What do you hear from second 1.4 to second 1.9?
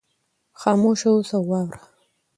واوره.